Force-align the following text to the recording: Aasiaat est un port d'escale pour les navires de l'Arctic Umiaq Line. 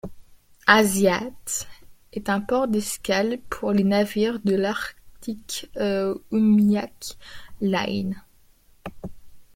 Aasiaat 0.65 1.67
est 2.11 2.27
un 2.31 2.41
port 2.41 2.67
d'escale 2.67 3.37
pour 3.51 3.71
les 3.71 3.83
navires 3.83 4.39
de 4.39 4.55
l'Arctic 4.55 5.69
Umiaq 6.31 7.17
Line. 7.61 8.19